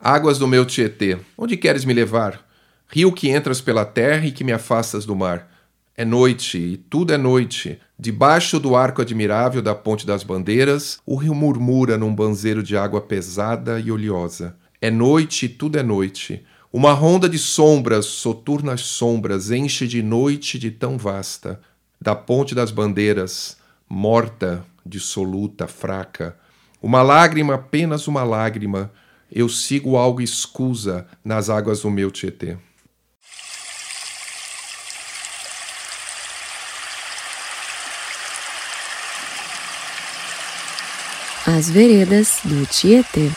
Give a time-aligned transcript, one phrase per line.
[0.00, 2.46] Águas do meu Tietê, onde queres me levar?
[2.86, 5.50] Rio que entras pela terra e que me afastas do mar.
[5.96, 7.80] É noite, e tudo é noite.
[7.98, 13.00] Debaixo do arco admirável da Ponte das Bandeiras, o rio murmura num banzeiro de água
[13.00, 14.56] pesada e oleosa.
[14.80, 16.46] É noite, e tudo é noite.
[16.72, 21.60] Uma ronda de sombras, soturnas sombras, enche de noite de tão vasta.
[22.00, 23.56] Da Ponte das Bandeiras,
[23.88, 26.36] morta, dissoluta, fraca.
[26.80, 28.92] Uma lágrima, apenas uma lágrima,
[29.30, 32.56] eu sigo algo escusa nas águas do meu Tietê.
[41.46, 43.30] As veredas do Tietê.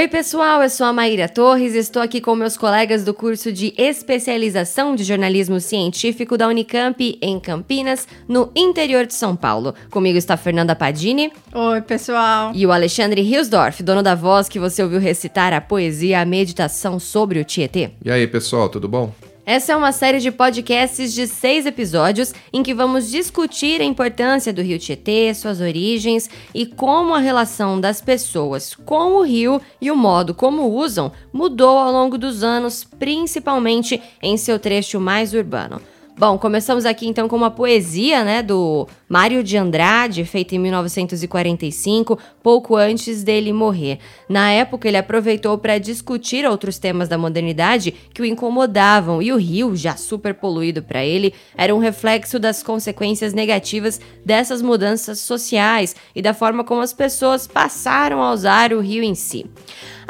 [0.00, 3.74] Oi, pessoal, eu sou a Maíra Torres, estou aqui com meus colegas do curso de
[3.76, 9.74] especialização de jornalismo científico da Unicamp em Campinas, no interior de São Paulo.
[9.90, 11.30] Comigo está a Fernanda Padini.
[11.52, 12.50] Oi, pessoal.
[12.54, 16.98] E o Alexandre Hilsdorf, dono da voz que você ouviu recitar a poesia A Meditação
[16.98, 17.90] sobre o Tietê.
[18.02, 19.12] E aí, pessoal, tudo bom?
[19.50, 24.52] Essa é uma série de podcasts de seis episódios em que vamos discutir a importância
[24.52, 29.90] do rio Tietê, suas origens e como a relação das pessoas com o rio e
[29.90, 35.82] o modo como usam mudou ao longo dos anos, principalmente em seu trecho mais urbano.
[36.20, 42.18] Bom, começamos aqui então com uma poesia, né, do Mário de Andrade, feita em 1945,
[42.42, 43.98] pouco antes dele morrer.
[44.28, 49.38] Na época, ele aproveitou para discutir outros temas da modernidade que o incomodavam, e o
[49.38, 55.96] rio, já super poluído para ele, era um reflexo das consequências negativas dessas mudanças sociais
[56.14, 59.46] e da forma como as pessoas passaram a usar o rio em si.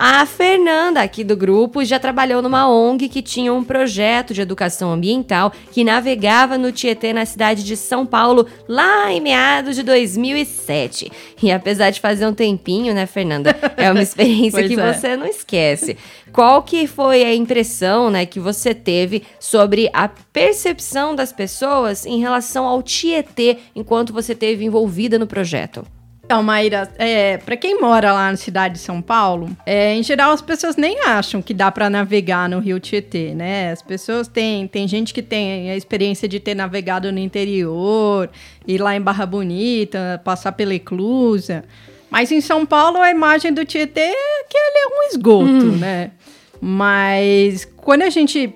[0.02, 4.90] A Fernanda, aqui do grupo, já trabalhou numa ONG que tinha um projeto de educação
[4.90, 11.12] ambiental que navegava no Tietê na cidade de São Paulo lá em meados de 2007.
[11.42, 14.92] E apesar de fazer um tempinho, né, Fernanda, é uma experiência que é.
[14.94, 15.98] você não esquece.
[16.32, 22.18] Qual que foi a impressão, né, que você teve sobre a percepção das pessoas em
[22.18, 25.84] relação ao Tietê enquanto você esteve envolvida no projeto?
[26.30, 30.30] Então, Maíra, é, para quem mora lá na cidade de São Paulo, é, em geral
[30.30, 33.72] as pessoas nem acham que dá para navegar no Rio Tietê, né?
[33.72, 38.30] As pessoas têm, tem gente que tem a experiência de ter navegado no interior,
[38.64, 41.64] ir lá em Barra Bonita, passar pela Eclusa.
[42.08, 45.78] Mas em São Paulo a imagem do Tietê é que ele é um esgoto, hum.
[45.78, 46.12] né?
[46.60, 48.54] Mas quando a gente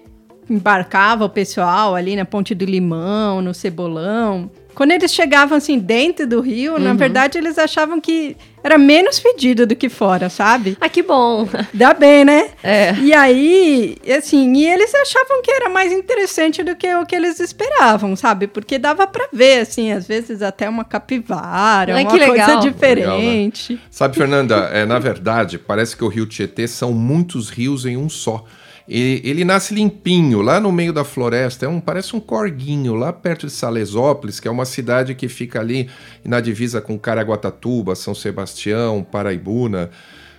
[0.49, 6.27] embarcava o pessoal ali na Ponte do Limão, no Cebolão, quando eles chegavam assim dentro
[6.27, 6.79] do rio, uhum.
[6.79, 10.79] na verdade eles achavam que era menos fedido do que fora, sabe?
[10.81, 11.47] Ah, que bom.
[11.75, 12.49] Dá bem, né?
[12.63, 12.95] É.
[12.95, 17.39] E aí, assim, e eles achavam que era mais interessante do que o que eles
[17.41, 18.47] esperavam, sabe?
[18.47, 23.75] Porque dava para ver, assim, às vezes até uma capivara, Ai, uma coisa diferente.
[23.75, 23.89] Legal, né?
[23.91, 28.09] Sabe, Fernanda, é, na verdade, parece que o rio Tietê são muitos rios em um
[28.09, 28.47] só.
[28.87, 33.13] Ele, ele, nasce limpinho, lá no meio da floresta, é um, parece um corguinho, lá
[33.13, 35.89] perto de Salesópolis, que é uma cidade que fica ali
[36.23, 39.91] na divisa com Caraguatatuba, São Sebastião, Paraibuna.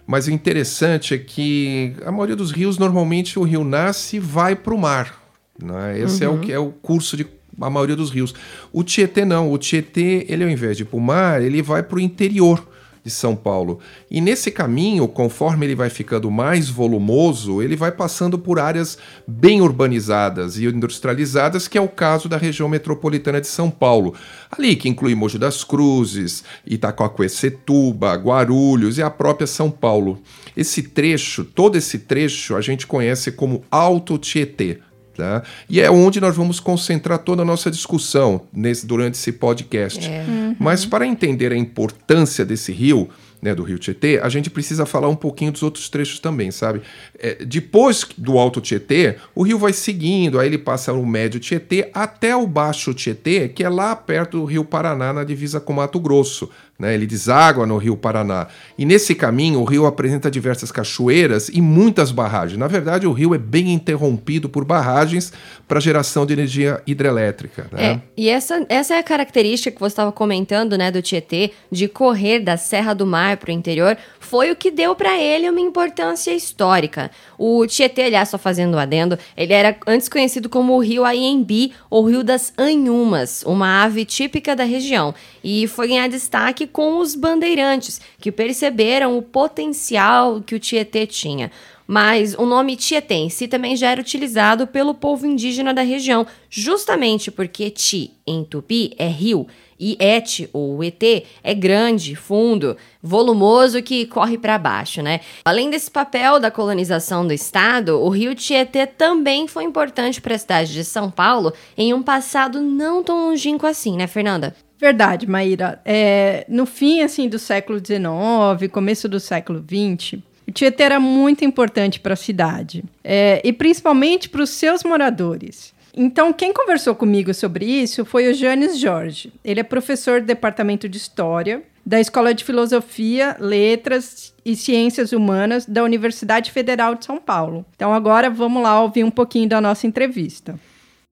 [0.05, 4.55] Mas o interessante é que a maioria dos rios, normalmente o rio nasce e vai
[4.55, 5.19] para o mar.
[5.59, 5.99] Né?
[5.99, 6.31] Esse uhum.
[6.31, 6.51] é, o, uhum.
[6.51, 7.25] é o curso de
[7.59, 8.33] a maioria dos rios.
[8.71, 11.81] O Tietê não, o Tietê, ele ao invés de ir para o mar, ele vai
[11.81, 12.74] para o interior
[13.05, 13.79] de São Paulo.
[14.09, 19.61] E nesse caminho, conforme ele vai ficando mais volumoso, ele vai passando por áreas bem
[19.61, 24.15] urbanizadas e industrializadas, que é o caso da região metropolitana de São Paulo.
[24.49, 30.19] Ali que inclui Mogi das Cruzes, Itacoaquecetuba, Guarulhos e a própria São Paulo.
[30.57, 34.79] Esse trecho, todo esse trecho, a gente conhece como Alto Tietê.
[35.15, 35.43] Tá?
[35.69, 40.05] E é onde nós vamos concentrar toda a nossa discussão nesse, durante esse podcast.
[40.05, 40.25] É.
[40.27, 40.55] Uhum.
[40.59, 43.09] Mas para entender a importância desse rio,
[43.45, 46.81] né, do Rio Tietê, a gente precisa falar um pouquinho dos outros trechos também, sabe?
[47.19, 51.89] É, depois do Alto Tietê, o rio vai seguindo, aí ele passa o Médio Tietê
[51.93, 55.99] até o Baixo Tietê, que é lá perto do Rio Paraná, na divisa com Mato
[55.99, 56.49] Grosso.
[56.77, 56.93] Né?
[56.93, 58.47] Ele deságua no Rio Paraná.
[58.77, 62.59] E nesse caminho, o rio apresenta diversas cachoeiras e muitas barragens.
[62.59, 65.31] Na verdade, o rio é bem interrompido por barragens
[65.67, 67.67] para geração de energia hidrelétrica.
[67.71, 67.85] Né?
[67.85, 71.87] É, e essa, essa é a característica que você estava comentando né, do Tietê, de
[71.87, 75.61] correr da Serra do Mar para o interior, foi o que deu para ele uma
[75.61, 77.11] importância histórica.
[77.37, 81.73] O Tietê, aliás, só fazendo um adendo, ele era antes conhecido como o rio Aiembi,
[81.89, 85.13] ou Rio das Anhumas, uma ave típica da região,
[85.43, 91.51] e foi ganhar destaque com os bandeirantes, que perceberam o potencial que o Tietê tinha.
[91.87, 96.25] Mas o nome Tietê em si também já era utilizado pelo povo indígena da região,
[96.49, 99.45] justamente porque Ti, em tupi, é rio,
[99.79, 101.03] E ET, ou ET,
[101.43, 105.19] é grande, fundo, volumoso que corre para baixo, né?
[105.43, 110.39] Além desse papel da colonização do estado, o rio Tietê também foi importante para a
[110.39, 114.55] cidade de São Paulo em um passado não tão longínquo assim, né, Fernanda?
[114.79, 115.81] Verdade, Maíra.
[115.85, 121.43] É, no fim assim do século XIX, começo do século XX, o Tietê era muito
[121.43, 125.73] importante para a cidade é, e principalmente para os seus moradores.
[125.97, 129.31] Então, quem conversou comigo sobre isso foi o Janes Jorge.
[129.43, 135.65] Ele é professor do Departamento de História da Escola de Filosofia, Letras e Ciências Humanas
[135.65, 137.63] da Universidade Federal de São Paulo.
[137.75, 140.59] Então, agora vamos lá ouvir um pouquinho da nossa entrevista.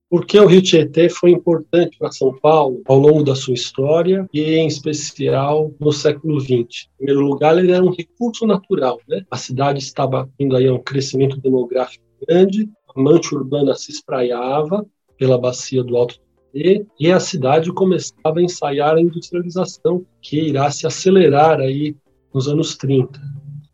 [0.09, 4.27] Por que o Rio Tietê foi importante para São Paulo ao longo da sua história
[4.33, 6.51] e, em especial, no século XX?
[6.51, 8.99] Em primeiro lugar, ele era um recurso natural.
[9.07, 9.23] Né?
[9.29, 14.85] A cidade estava indo aí a um crescimento demográfico grande, a mancha urbana se espraiava
[15.17, 16.19] pela bacia do Alto
[16.51, 21.95] Tietê e a cidade começava a ensaiar a industrialização que irá se acelerar aí
[22.33, 23.19] nos anos 30.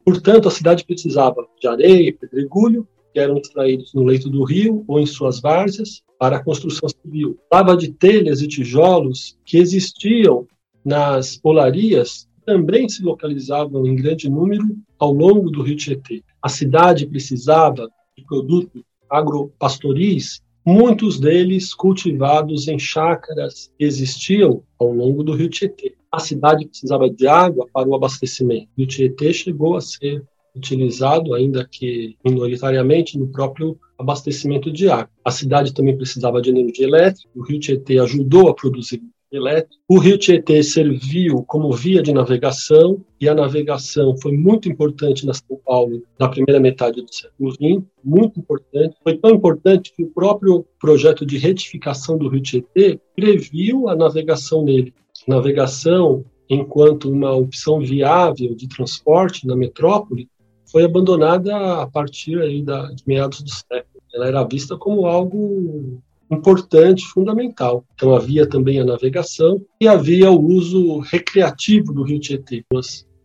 [0.06, 4.83] Portanto, a cidade precisava de areia e pedregulho, que eram extraídos no leito do rio
[4.88, 7.39] ou em suas várzeas, para a construção civil.
[7.51, 10.45] Lava de telhas e tijolos que existiam
[10.83, 14.65] nas olarias também se localizavam em grande número
[14.98, 16.24] ao longo do rio Tietê.
[16.42, 17.88] A cidade precisava
[18.18, 25.95] de produtos agropastoris, muitos deles cultivados em chácaras existiam ao longo do rio Tietê.
[26.11, 28.67] A cidade precisava de água para o abastecimento.
[28.77, 30.23] O Tietê chegou a ser
[30.56, 35.09] utilizado, ainda que minoritariamente, no próprio abastecimento de água.
[35.23, 39.01] A cidade também precisava de energia elétrica, o rio Tietê ajudou a produzir
[39.87, 45.33] O rio Tietê serviu como via de navegação e a navegação foi muito importante na
[45.35, 48.95] São Paulo na primeira metade do século XX, muito importante.
[49.03, 54.63] Foi tão importante que o próprio projeto de retificação do rio Tietê previu a navegação
[54.63, 54.93] nele.
[55.27, 60.27] Navegação enquanto uma opção viável de transporte na metrópole
[60.71, 64.01] foi abandonada a partir aí da, de meados do século.
[64.11, 67.83] Ela era vista como algo importante, fundamental.
[67.93, 72.63] Então havia também a navegação e havia o uso recreativo do Rio Tietê.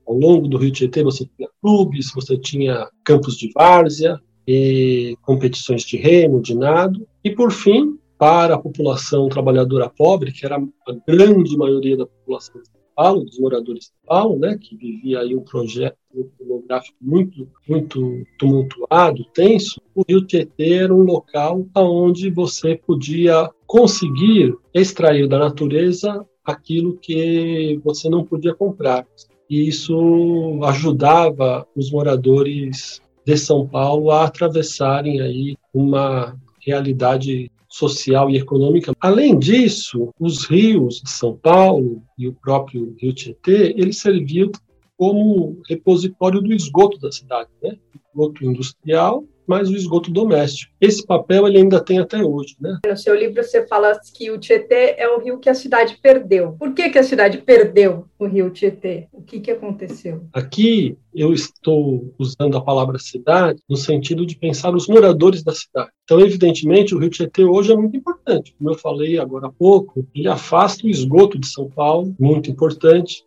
[0.07, 5.83] Ao longo do Rio Tietê você tinha clubes, você tinha campos de várzea, e competições
[5.83, 10.93] de remo, de nado, e por fim, para a população trabalhadora pobre, que era a
[11.07, 12.61] grande maioria da população
[12.95, 15.97] Paulo, dos moradores de Paulo, né, que vivia aí um projeto
[16.39, 24.55] demográfico muito, muito tumultuado, tenso, o Rio Tietê era um local onde você podia conseguir
[24.73, 29.07] extrair da natureza aquilo que você não podia comprar.
[29.49, 38.37] E isso ajudava os moradores de São Paulo a atravessarem aí uma realidade social e
[38.37, 38.95] econômica.
[39.01, 44.53] Além disso, os rios de São Paulo e o próprio Rio Tietê, eles serviam
[44.97, 47.77] como repositório do esgoto da cidade, né?
[47.93, 50.73] Esgoto industrial mas o esgoto doméstico.
[50.81, 52.57] Esse papel ele ainda tem até hoje.
[52.61, 52.79] Né?
[52.87, 56.53] No seu livro você fala que o Tietê é o rio que a cidade perdeu.
[56.59, 59.09] Por que, que a cidade perdeu o rio Tietê?
[59.13, 60.25] O que, que aconteceu?
[60.33, 65.91] Aqui eu estou usando a palavra cidade no sentido de pensar os moradores da cidade.
[66.05, 68.55] Então, evidentemente, o rio Tietê hoje é muito importante.
[68.59, 73.25] Como eu falei agora há pouco, ele afasta o esgoto de São Paulo, muito importante.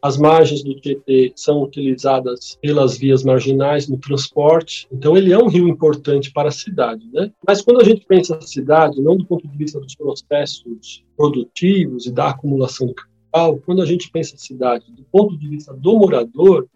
[0.00, 5.48] As margens do Tietê são utilizadas pelas vias marginais no transporte, então ele é um
[5.48, 7.04] rio importante para a cidade.
[7.12, 7.32] Né?
[7.46, 12.06] Mas quando a gente pensa a cidade, não do ponto de vista dos processos produtivos
[12.06, 15.74] e da acumulação do capital, quando a gente pensa a cidade do ponto de vista
[15.74, 16.68] do morador,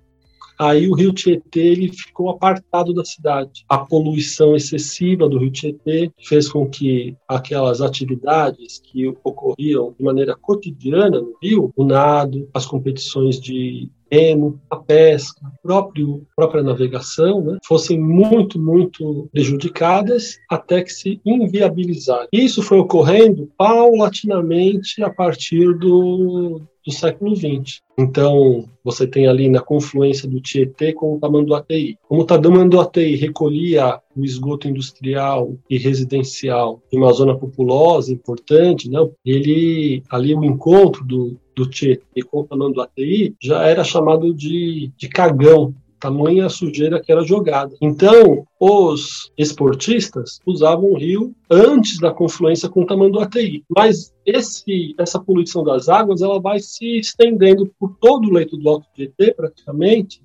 [0.59, 3.65] aí o rio Tietê ele ficou apartado da cidade.
[3.69, 10.37] A poluição excessiva do rio Tietê fez com que aquelas atividades que ocorriam de maneira
[10.37, 17.41] cotidiana no rio, o nado, as competições de remo, a pesca, a próprio, própria navegação,
[17.43, 22.29] né, fossem muito, muito prejudicadas até que se inviabilizaram.
[22.31, 27.81] Isso foi ocorrendo paulatinamente a partir do, do século XX.
[27.99, 31.97] Então, você tem ali na confluência do Tietê com o Tamanduateí.
[32.09, 38.99] Como o Tamanduateí recolhia o esgoto industrial e residencial em uma zona populosa importante, né?
[39.25, 45.09] ele ali o encontro do, do Tietê com o Tamanduateí já era chamado de, de
[45.09, 47.77] cagão, tamanha sujeira que era jogada.
[47.81, 53.63] Então, os esportistas usavam o rio antes da confluência com o Tamanduateí.
[53.69, 58.69] Mas esse, essa poluição das águas ela vai se estendendo por todo o leito do
[58.69, 60.21] Alto Tietê, praticamente,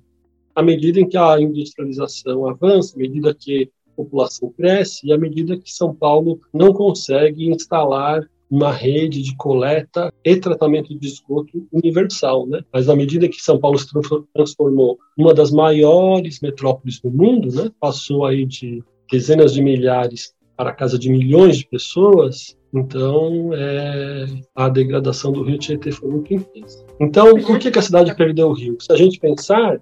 [0.52, 5.18] à medida em que a industrialização avança, à medida que a população cresce e à
[5.18, 11.66] medida que São Paulo não consegue instalar uma rede de coleta e tratamento de esgoto
[11.72, 12.62] universal, né?
[12.72, 13.86] Mas à medida que São Paulo se
[14.34, 17.70] transformou uma das maiores metrópoles do mundo, né?
[17.80, 24.26] Passou aí de dezenas de milhares para a casa de milhões de pessoas, então é,
[24.54, 26.84] a degradação do rio Tietê foi muito intensa.
[27.00, 28.76] Então, por que, que a cidade perdeu o rio?
[28.80, 29.80] Se a gente pensar,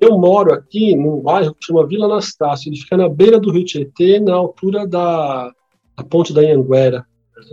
[0.00, 3.64] eu moro aqui num bairro que chama Vila Anastácio, ele fica na beira do rio
[3.64, 5.52] Tietê, na altura da,
[5.96, 7.04] da ponte da Anhanguera,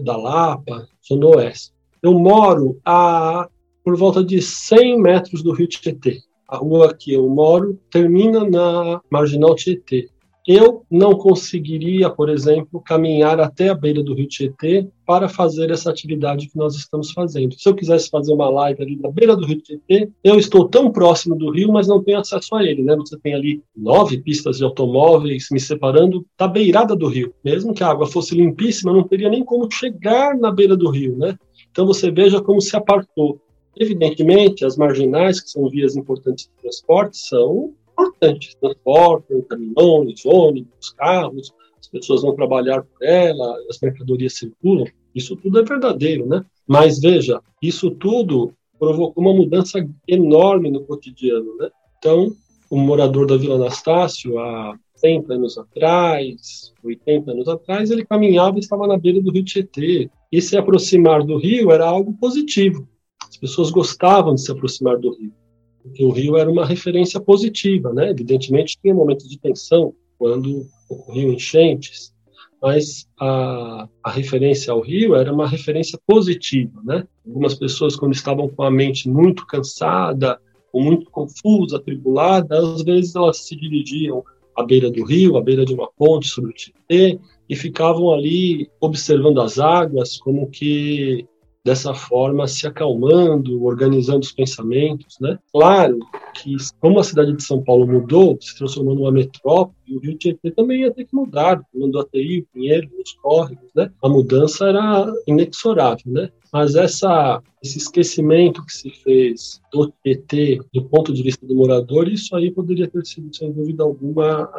[0.04, 1.74] da Lapa, zona oeste.
[2.02, 3.48] Eu moro a
[3.84, 6.20] por volta de 100 metros do rio Tietê.
[6.48, 10.10] A rua que eu moro termina na Marginal Tietê.
[10.52, 15.92] Eu não conseguiria, por exemplo, caminhar até a beira do rio Tietê para fazer essa
[15.92, 17.54] atividade que nós estamos fazendo.
[17.54, 20.92] Se eu quisesse fazer uma live ali na beira do rio Tietê, eu estou tão
[20.92, 22.96] próximo do rio, mas não tenho acesso a ele, né?
[22.96, 27.32] Você tem ali nove pistas de automóveis me separando da beirada do rio.
[27.46, 31.16] Mesmo que a água fosse limpíssima, não teria nem como chegar na beira do rio,
[31.16, 31.38] né?
[31.70, 33.40] Então você veja como se apartou.
[33.78, 41.54] Evidentemente, as marginais, que são vias importantes de transporte, são importantes, transportam caminhões, ônibus, carros,
[41.80, 46.46] as pessoas vão trabalhar por ela, as mercadorias circulam, isso tudo é verdadeiro, né?
[46.68, 51.70] Mas veja, isso tudo provocou uma mudança enorme no cotidiano, né?
[51.98, 52.32] Então,
[52.70, 58.60] o morador da Vila Anastácio, há 70 anos atrás, 80 anos atrás, ele caminhava e
[58.60, 60.10] estava na beira do rio Tietê.
[60.32, 62.88] E se aproximar do rio era algo positivo.
[63.28, 65.34] As pessoas gostavam de se aproximar do rio
[65.82, 68.10] porque o Rio era uma referência positiva, né?
[68.10, 72.14] Evidentemente tinha momentos de tensão quando ocorriam enchentes,
[72.62, 77.08] mas a, a, referência ao Rio era uma referência positiva, né?
[77.26, 80.40] Algumas pessoas quando estavam com a mente muito cansada,
[80.72, 84.24] ou muito confusa, atribulada, às vezes elas se dirigiam
[84.56, 88.70] à beira do rio, à beira de uma ponte sobre o Tietê, e ficavam ali
[88.80, 91.26] observando as águas como que
[91.70, 95.38] dessa forma se acalmando, organizando os pensamentos, né?
[95.54, 96.00] Claro
[96.34, 100.50] que como a cidade de São Paulo mudou, se transformou numa metrópole, o Rio Tietê
[100.50, 103.92] também ia ter que mudar, mandou até o Pinheiro, os córregos, né?
[104.02, 106.32] A mudança era inexorável, né?
[106.52, 112.08] Mas essa, esse esquecimento que se fez do Tietê, do ponto de vista do morador,
[112.08, 114.50] isso aí poderia ter sido, sem dúvida alguma,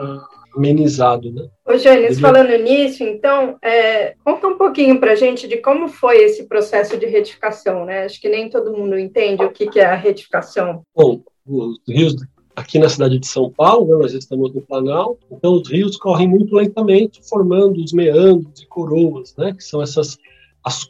[0.57, 1.49] amenizado, né?
[1.66, 1.73] Ô,
[2.21, 6.97] falando nisso, então, é, conta um pouquinho para a gente de como foi esse processo
[6.97, 8.04] de retificação, né?
[8.04, 10.83] Acho que nem todo mundo entende o que, que é a retificação.
[10.95, 12.14] Bom, os rios
[12.54, 16.28] aqui na cidade de São Paulo, né, nós estamos no Planalto, então os rios correm
[16.28, 20.19] muito lentamente, formando os meandros e coroas, né, que são essas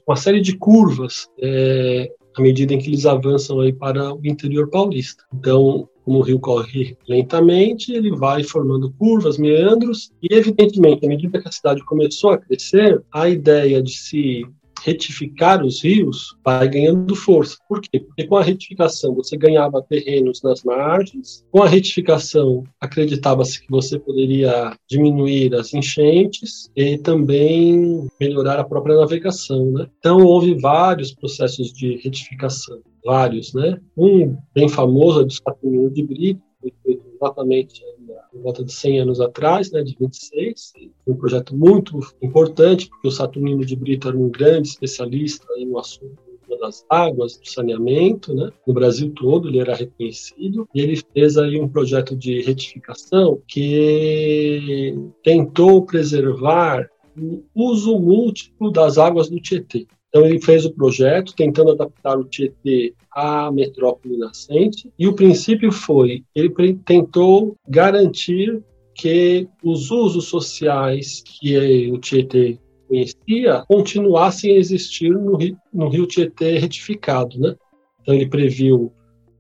[0.07, 4.69] uma série de curvas é, à medida em que eles avançam aí para o interior
[4.69, 5.25] paulista.
[5.33, 11.41] Então, como o rio corre lentamente, ele vai formando curvas, meandros, e evidentemente, à medida
[11.41, 14.47] que a cidade começou a crescer, a ideia de se
[14.83, 17.57] retificar os rios vai ganhando força.
[17.69, 18.01] Por quê?
[18.01, 23.99] Porque com a retificação você ganhava terrenos nas margens, com a retificação acreditava-se que você
[23.99, 29.87] poderia diminuir as enchentes e também melhorar a própria navegação, né?
[29.99, 33.81] Então houve vários processos de retificação, vários, né?
[33.97, 37.83] Um bem famoso é do Saturnino de Brito, foi feito exatamente
[38.31, 40.73] por volta de 100 anos atrás, né, de 26.
[41.05, 45.79] Foi um projeto muito importante, porque o Saturnino de Brito era um grande especialista no
[45.79, 46.31] assunto
[46.61, 48.51] das águas, do saneamento, né?
[48.67, 54.95] No Brasil todo ele era reconhecido e ele fez aí um projeto de retificação que
[55.25, 59.87] tentou preservar o uso múltiplo das águas do Tietê.
[60.11, 65.71] Então ele fez o projeto tentando adaptar o Tietê à metrópole nascente e o princípio
[65.71, 66.53] foi ele
[66.85, 68.61] tentou garantir
[68.93, 76.07] que os usos sociais que o Tietê conhecia continuassem a existir no rio, no rio
[76.09, 77.55] Tietê retificado, né?
[78.03, 78.93] Então ele previu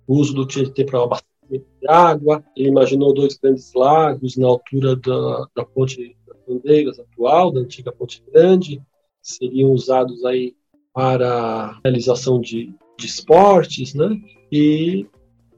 [0.06, 4.94] o uso do Tietê para abastecimento de água, ele imaginou dois grandes lagos na altura
[4.94, 8.80] da, da ponte das Bandeiras atual, da antiga Ponte Grande,
[9.20, 10.54] seriam usados aí
[10.92, 14.16] para realização de, de esportes, né?
[14.50, 15.06] E,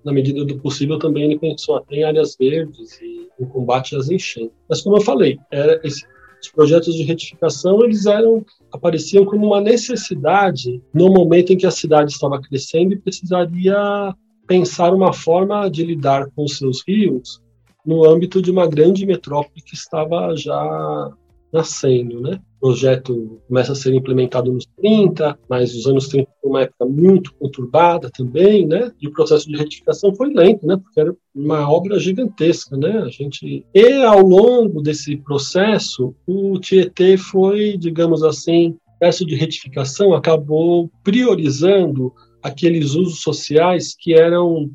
[0.05, 4.11] na medida do possível, também ele pensou até em áreas verdes e em combate às
[4.11, 4.57] enchentes.
[4.69, 6.05] Mas, como eu falei, era esse,
[6.43, 11.71] os projetos de retificação eles eram apareciam como uma necessidade no momento em que a
[11.71, 14.13] cidade estava crescendo e precisaria
[14.47, 17.41] pensar uma forma de lidar com seus rios
[17.87, 21.13] no âmbito de uma grande metrópole que estava já
[21.53, 22.41] nascendo, né?
[22.63, 27.35] Projeto começa a ser implementado nos 30, mas os anos 30 foi uma época muito
[27.35, 28.93] conturbada também, né?
[29.01, 30.77] E o processo de retificação foi lento, né?
[30.77, 32.99] Porque era uma obra gigantesca, né?
[32.99, 40.15] A gente e ao longo desse processo, o Tietê foi, digamos assim, processo de retificação
[40.15, 44.71] acabou priorizando aqueles usos sociais que eram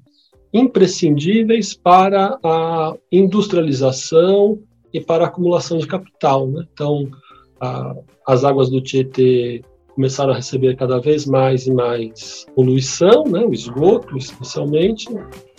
[0.53, 4.59] imprescindíveis para a industrialização
[4.93, 6.45] e para a acumulação de capital.
[6.49, 6.65] Né?
[6.73, 7.09] Então,
[7.59, 7.95] a,
[8.27, 9.61] as águas do Tietê
[9.97, 15.07] começaram a receber cada vez mais e mais poluição, né, o esgoto especialmente.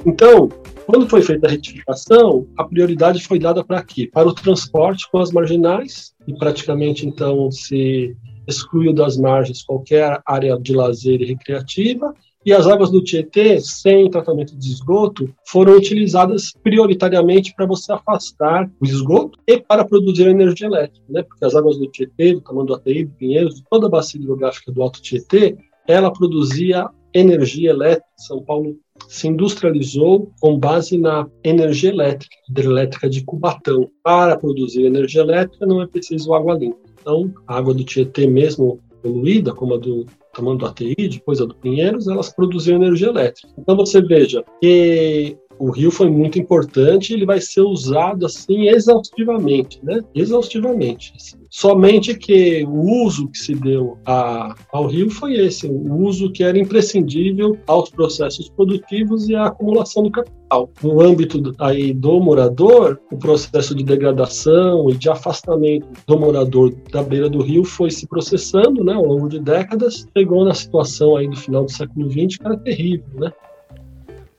[0.07, 0.49] Então,
[0.87, 4.09] quando foi feita a retificação, a prioridade foi dada para quê?
[4.13, 10.57] Para o transporte com as marginais, e praticamente então se excluiu das margens qualquer área
[10.59, 12.15] de lazer e recreativa,
[12.45, 18.71] e as águas do Tietê, sem tratamento de esgoto, foram utilizadas prioritariamente para você afastar
[18.81, 21.23] o esgoto e para produzir energia elétrica, né?
[21.23, 22.81] Porque as águas do Tietê, do tamanho do
[23.19, 28.07] Pinheiros, toda a bacia hidrográfica do Alto Tietê, ela produzia energia elétrica.
[28.17, 28.77] São Paulo
[29.09, 33.91] se industrializou com base na energia elétrica, hidrelétrica de Cubatão.
[34.03, 36.79] Para produzir energia elétrica não é preciso água limpa.
[37.01, 40.07] Então, a água do Tietê mesmo poluída, como a do
[40.39, 43.49] tamanho do ATI, depois a do Pinheiros, elas produziam energia elétrica.
[43.59, 49.81] Então você veja que o rio foi muito importante, ele vai ser usado assim exaustivamente,
[49.83, 50.01] né?
[50.15, 51.13] Exaustivamente.
[51.17, 51.37] Assim.
[51.51, 56.45] Somente que o uso que se deu a, ao rio foi esse, o uso que
[56.45, 60.71] era imprescindível aos processos produtivos e à acumulação do capital.
[60.83, 67.03] No âmbito aí do morador, o processo de degradação e de afastamento do morador da
[67.03, 71.29] beira do rio foi se processando, né, ao longo de décadas, chegou na situação aí
[71.29, 73.33] do final do século XX que era terrível, né?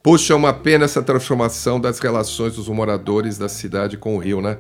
[0.02, 4.42] Puxa, é uma pena essa transformação das relações dos moradores da cidade com o rio,
[4.42, 4.58] né?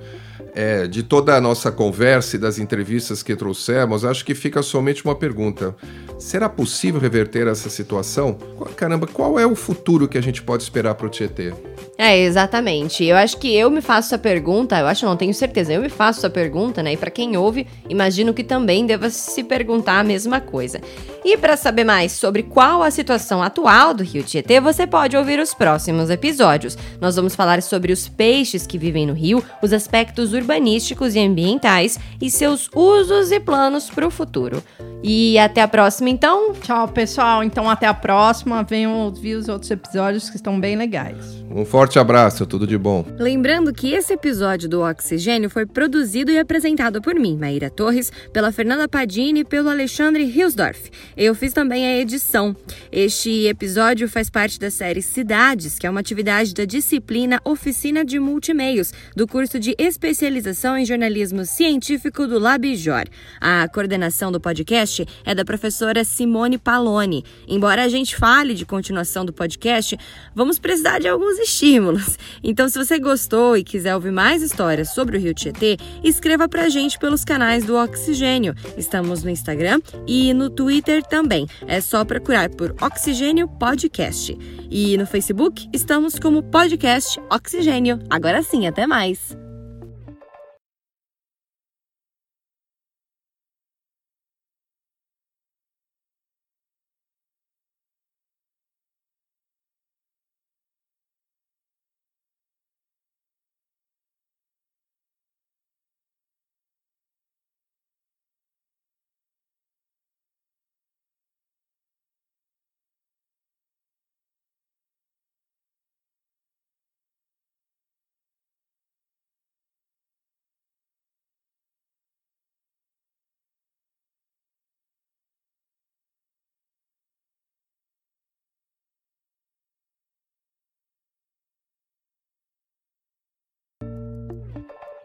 [0.53, 5.05] É, de toda a nossa conversa e das entrevistas que trouxemos, acho que fica somente
[5.05, 5.75] uma pergunta:
[6.17, 8.37] será possível reverter essa situação?
[8.75, 11.53] Caramba, qual é o futuro que a gente pode esperar para o Tietê?
[11.97, 13.03] É, exatamente.
[13.03, 15.89] Eu acho que eu me faço essa pergunta, eu acho, não tenho certeza, eu me
[15.89, 16.93] faço essa pergunta, né?
[16.93, 20.79] E para quem ouve, imagino que também deva se perguntar a mesma coisa.
[21.25, 25.39] E para saber mais sobre qual a situação atual do Rio Tietê, você pode ouvir
[25.39, 26.77] os próximos episódios.
[27.01, 31.97] Nós vamos falar sobre os peixes que vivem no rio, os aspectos urbanísticos e ambientais
[32.21, 34.63] e seus usos e planos para o futuro.
[35.01, 36.53] E até a próxima, então.
[36.53, 37.41] Tchau, pessoal.
[37.41, 38.63] Então, até a próxima.
[38.63, 41.41] Venham ouvir os outros episódios que estão bem legais.
[41.49, 43.05] Um forte abraço, tudo de bom.
[43.17, 48.51] Lembrando que esse episódio do Oxigênio foi produzido e apresentado por mim, Maíra Torres, pela
[48.51, 50.91] Fernanda Padini e pelo Alexandre Hilsdorf.
[51.15, 52.55] Eu fiz também a edição.
[52.91, 58.19] Este episódio faz parte da série Cidades, que é uma atividade da disciplina Oficina de
[58.19, 60.18] Multimeios, do curso de especialização
[60.77, 63.05] em jornalismo científico do Labjor.
[63.39, 67.23] A coordenação do podcast é da professora Simone Paloni.
[67.47, 69.97] Embora a gente fale de continuação do podcast,
[70.35, 72.17] vamos precisar de alguns estímulos.
[72.43, 76.69] Então, se você gostou e quiser ouvir mais histórias sobre o Rio Tietê, escreva pra
[76.69, 78.53] gente pelos canais do Oxigênio.
[78.77, 81.47] Estamos no Instagram e no Twitter também.
[81.67, 84.37] É só procurar por Oxigênio Podcast.
[84.69, 87.99] E no Facebook estamos como Podcast Oxigênio.
[88.09, 89.48] Agora sim, até mais!